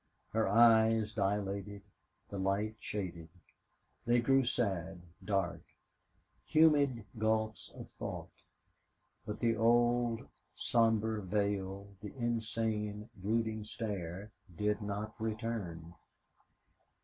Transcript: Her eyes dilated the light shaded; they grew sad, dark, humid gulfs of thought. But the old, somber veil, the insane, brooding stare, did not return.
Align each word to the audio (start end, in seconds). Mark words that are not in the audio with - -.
Her 0.31 0.47
eyes 0.47 1.11
dilated 1.11 1.83
the 2.31 2.39
light 2.39 2.73
shaded; 2.79 3.29
they 4.03 4.19
grew 4.19 4.43
sad, 4.43 4.99
dark, 5.23 5.61
humid 6.43 7.05
gulfs 7.19 7.69
of 7.75 7.87
thought. 7.91 8.31
But 9.27 9.39
the 9.39 9.55
old, 9.55 10.27
somber 10.55 11.19
veil, 11.21 11.85
the 12.01 12.15
insane, 12.17 13.11
brooding 13.15 13.63
stare, 13.63 14.31
did 14.57 14.81
not 14.81 15.13
return. 15.21 15.93